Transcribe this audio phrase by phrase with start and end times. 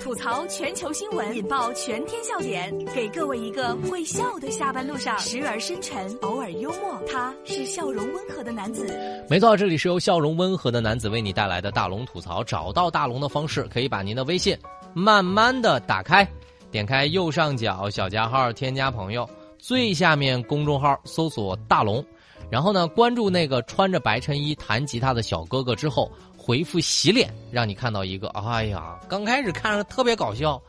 [0.00, 7.00] 吐槽全球新闻，引爆全天笑点，给各位一个会笑的下班路上，时而深沉，偶尔幽默。
[7.08, 8.86] 他是笑容温和的男子。
[9.28, 12.42] 没错，这里是由笑容温和的男子为你带来的大龙吐槽。
[12.42, 14.56] 找到大龙的方式，可以把您的微信
[14.92, 16.28] 慢慢的打开，
[16.70, 19.28] 点开右上角小加号，添加朋友，
[19.58, 22.04] 最下面公众号搜索大龙，
[22.50, 26.10] 然后呢，关注那个穿着白衬衣弹吉他的小哥哥之后。
[26.44, 30.60] 回复洗脸，让你看到一个，哎呀，刚开始看着特别搞笑，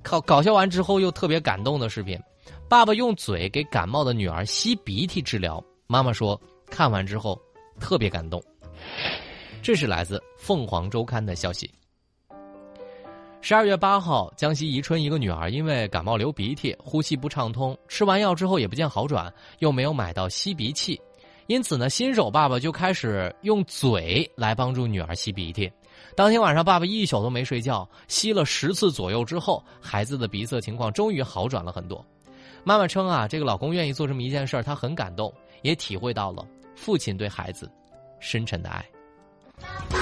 [0.00, 2.16] 搞搞笑完之后又特别感动的视频。
[2.68, 7.36] 爸爸用嘴给感冒的女儿吸鼻涕治疗，妈妈说看完之后
[7.80, 8.40] 特别感动。
[9.60, 11.68] 这是来自凤凰周刊的消息。
[13.40, 21.00] 十二月八号，江西宜春一个女儿因为感冒流鼻涕，呼吸不畅通，吃完药之后也不见好转，又没有买到吸鼻器。
[21.52, 25.70] 因此呢，新手爸爸就开始用嘴来帮助女儿吸鼻涕。
[26.16, 32.02] 当天晚上，爸爸一宿都没睡觉，吸了十次左右之后，孩子的鼻塞情况终于好转了很多。
[32.64, 36.42] 妈妈称啊，这个老公愿意做这么一件事儿，她很感动，也体会到了
[36.74, 37.70] 父亲对孩子
[38.18, 40.01] 深沉的爱。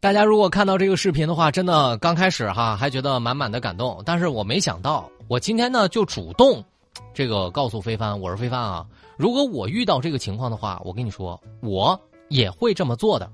[0.00, 6.64] 大家如果看到这个视频的话，真的刚开始哈还觉得满满的感动，但是我没想到，我今天呢就主动，
[7.12, 13.28] 这个告诉飞帆，我是飞帆啊，如果我遇到这个情况的话，我跟你说，我也会这么做的。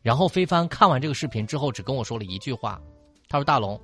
[0.00, 2.80] 然后飞帆看完这个视频之后，只跟我说了一句话，
[3.28, 3.78] 他说：“大龙，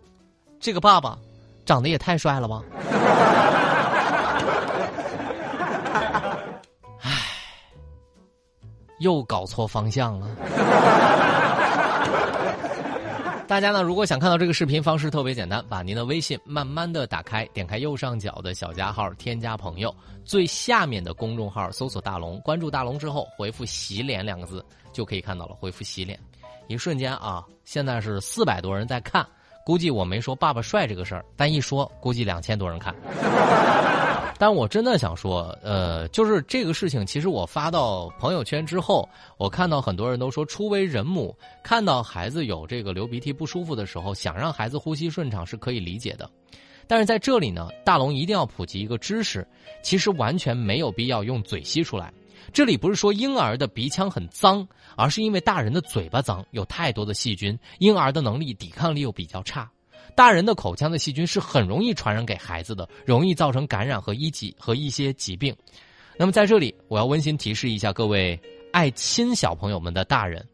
[0.61, 1.19] 这个爸爸
[1.67, 2.63] 长得也太帅了吧。”
[7.03, 7.11] 唉，
[9.01, 10.29] 又搞错方向了。
[13.55, 25.55] 大家呢，如果想看到这个视频，方式特别简单，把您的微信慢慢的打开，点开右上角的小加号，添加朋友，最下面的公众号搜索大龙，关注大龙之后，回复洗脸两个字就可以看到了。
[25.55, 26.19] 回复洗脸，
[26.67, 29.25] 一瞬间啊，现在是四百多人在看，
[29.65, 32.93] 估计我没说爸爸帅这个事儿，但一说，估计两千多人看。
[34.45, 46.29] 但我真的想说，呃，就是这个事情，其实我发到朋友圈之后，我看到很多人都说，初为人母，看到孩子有这个流鼻涕不舒服的时候，想让孩子呼吸顺畅是可以理解的。
[46.87, 49.49] 但是在这里呢，大龙一定要普及一个知识，
[49.83, 52.13] 其实完全没有必要用嘴吸出来。
[52.53, 59.71] 这里不是说婴儿的鼻腔很脏，而是因为大人的嘴巴脏，有太多的细菌，婴儿的能力抵抗力又比较差。
[60.15, 65.55] 大人的口腔的细菌是很容易传染给孩子的，容易造成感染和一疾和一些疾病。
[66.17, 68.41] 那么在这里，我要温馨提示一下各位
[68.73, 70.47] 爱亲小朋友们的大人，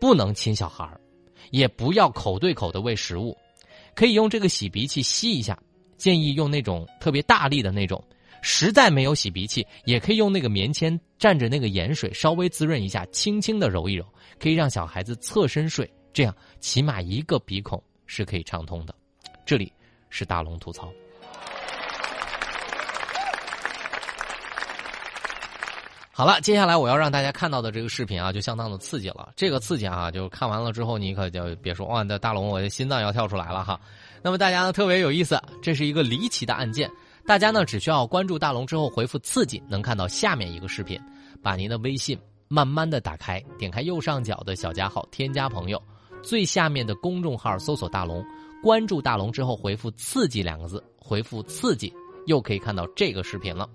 [0.00, 0.88] 不能亲小孩
[1.50, 3.36] 也不要口对口的喂食物，
[3.94, 5.58] 可以用这个洗鼻器吸一下，
[5.98, 8.02] 建议用那种特别大力的那种。
[8.42, 14.06] 实在没有洗鼻器，也可以用那个棉签蘸着那个盐水稍微滋润一下，轻轻的揉一揉，
[14.38, 17.82] 可以让小孩子侧身睡，这样起码一个鼻孔。
[18.12, 18.92] 是可以畅通的，
[19.46, 19.72] 这里
[20.08, 20.92] 是大龙吐槽。
[26.10, 29.32] 好了，接下来我要让大家看到的这个视频啊，就相当的刺激了。
[29.36, 33.80] 这个刺激啊，就看完了之后，你可就别说哇，那大龙我的心脏要跳出来了哈。
[34.22, 36.90] 那么大家呢特别有意思，这是一个离奇的案件。
[37.24, 41.00] 大家呢只需要关注大龙之后回复“刺激”，能看到下面一个视频。
[41.44, 45.80] 把您的微信慢慢的打开，点开右上角的小加号，添加朋友。
[46.22, 48.24] 最下面的公众号搜索大龙，
[48.62, 51.92] 关注大龙之后回复“刺激”两个字，回复“刺激”
[52.26, 53.68] 又可以看到这个视频了。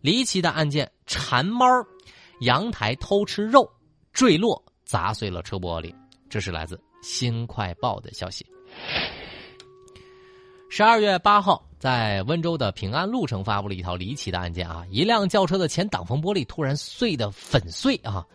[0.00, 1.64] 离奇的案件：馋猫
[2.40, 3.68] 阳台偷吃肉，
[4.12, 5.94] 坠落砸碎了车玻璃。
[6.28, 8.44] 这是来自《新快报》的消息。
[10.68, 14.84] 十二月八号，在温州的平安路城发布了一条离奇的案件啊！
[14.90, 18.26] 一辆轿车的前挡风玻璃突然碎得粉碎啊！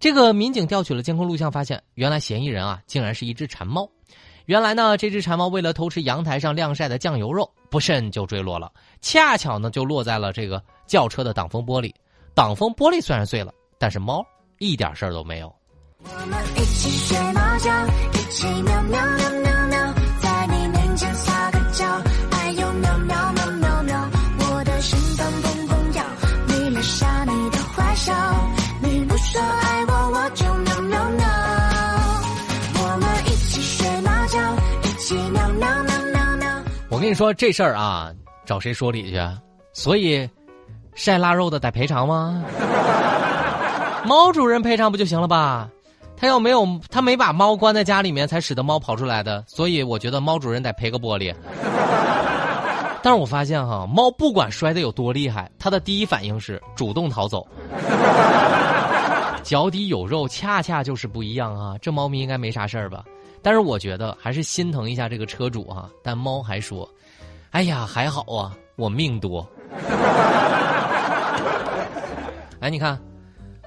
[0.00, 3.88] 这个民警调取了监控录像，发现原来嫌疑人啊，竟然是一只馋猫。
[4.46, 11.92] 原来呢，这只馋猫为了偷吃阳台上晾晒的酱油肉，不慎就坠落了，恰巧呢就落在了这个轿车的挡风玻璃。
[12.32, 14.24] 挡风玻璃虽然碎了，但是猫
[14.58, 15.54] 一点事儿都没有。
[16.04, 19.47] 我们一起学猫叫，一起喵喵喵喵
[37.08, 38.12] 跟你说这事儿啊，
[38.44, 39.18] 找谁说理去？
[39.72, 40.28] 所以
[40.94, 42.44] 晒腊肉的得赔偿吗？
[44.04, 45.70] 猫主人赔偿不就行了吧？
[46.18, 49.42] 他要没有他没把猫关在家里面，才使得猫跑出来的。
[49.46, 51.34] 所以我觉得猫主人得赔个玻璃。
[53.02, 57.48] 但是我发现哈，猫不管摔得有多厉害，它的第一反应是主动逃走。
[59.42, 61.74] 脚底有肉，恰恰就是不一样啊！
[61.80, 63.02] 这猫咪应该没啥事儿吧？
[63.40, 65.88] 但是我觉得还是心疼一下这个车主哈。
[66.02, 66.86] 但猫还说
[67.58, 69.44] ：“哎呀，还好啊，我命多。
[72.62, 72.96] ”哎，你看，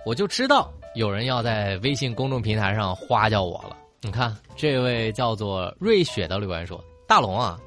[0.06, 3.76] 我就知道有人要在微信公众平台上花叫我了。
[4.00, 7.60] 你看，这位叫做瑞雪的留言说：“大龙啊，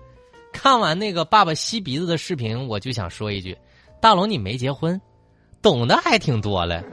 [0.51, 3.55] 看完那个爸爸吸鼻子的视频，我就想说一句，
[4.01, 4.99] 大龙你没结婚，
[5.61, 6.83] 懂得还挺多嘞。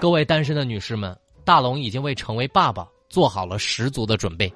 [0.00, 1.14] 各位单身的女士们，
[1.44, 4.50] 大龙已经为成为爸爸做好了十足的准备。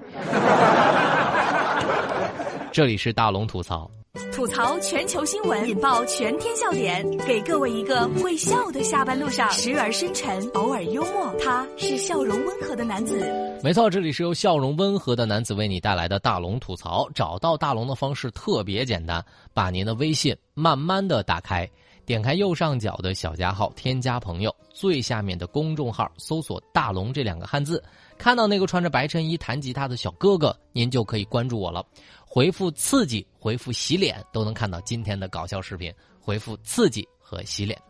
[2.73, 3.91] 这里是大龙吐槽，
[4.33, 11.35] 吐槽全球新闻，引爆全天笑点，给各位一个会笑的下班路上，时而深沉，偶尔幽默。
[11.41, 13.21] 他是笑容温和的男子。
[13.61, 17.11] 没错，这里是由笑容温和的男子为你带来的大龙吐槽。
[17.13, 21.69] 找到大龙的方式特别简单，把您的微信慢慢的打开。
[22.07, 27.83] 点开右上角的小加号，添加朋友，最下面的公众号搜索“大龙”这两个汉字，
[28.21, 31.83] 看到那个穿着白衬衣弹吉他的小哥哥，您就可以关注我了。
[32.23, 35.91] 回复“刺激”，回复“洗脸”，都能看到今天的搞笑视频。
[36.21, 37.81] 回复“刺激”和“洗脸”。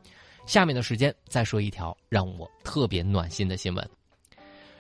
[0.47, 3.91] 下面的时间再说一条让我特别暖心的新闻：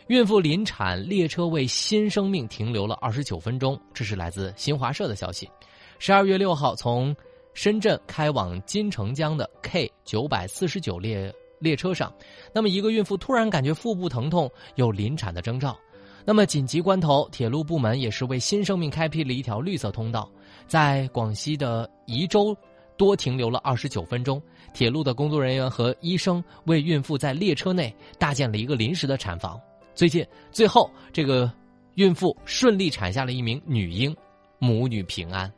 [0.06, 3.76] 孕妇临产，列车为新生命停留了二十九分钟。
[3.92, 5.50] 这是来自新华社的消息。
[5.98, 7.12] 十二月六号从。
[7.52, 12.12] 深圳开往金城江的 K 九百四十九列列车上，
[12.52, 15.78] 那么一个孕妇突然感觉腹部疼痛，有临产的征兆。
[16.24, 20.30] 那么紧急关头，铁路部门也是为新生命开辟了一条绿色通道，
[20.66, 22.54] 在广西的宜州
[22.96, 24.40] 多停留了二十九分钟。
[24.72, 29.58] 铁路的工作人员和医生为孕妇在列车内搭建了一个临时的产房。
[29.94, 31.50] 最近，最后这个
[31.94, 34.14] 孕妇顺利产下了一名女婴，
[34.58, 35.50] 母女平安。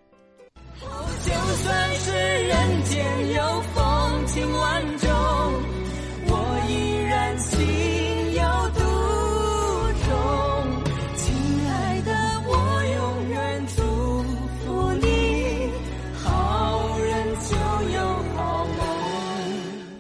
[0.80, 2.21] 就算是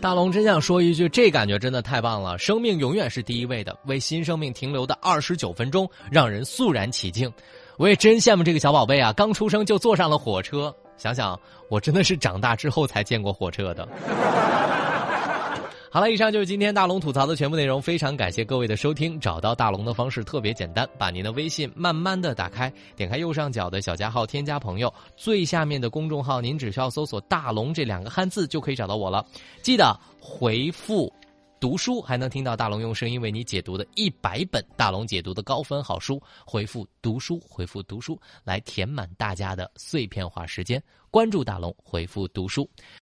[0.02, 2.36] 大龙真想说一句，这感觉真的太棒了！
[2.36, 7.32] 生命永远是第一位的，为新生命停留的二十九分钟，让人肃然起敬。
[7.76, 10.74] 我也真羡慕这个小宝贝啊，刚出生就坐上了火车。
[10.96, 11.38] 想想，
[11.70, 13.86] 我真的是长大之后才见过火车的。
[15.94, 17.80] 好了，以上就是今天大龙吐槽的全部内容。
[17.80, 19.20] 非常感谢各位的收听。
[19.20, 29.22] 找到大龙的方式特别简单，把您的微信慢慢的打开，点开右上角的小加号，添加朋友，最下面的公众号，您只需要搜索“大龙”这两个汉字就可以找到我了。
[29.60, 31.12] 记得回复。
[31.60, 40.82] 读书还能听到大龙用声音为你解读的一百本大龙解读的高分好书，回复读书，回复读书来填满大家的碎片化时间。
[41.08, 42.68] 关注大龙，回复读书。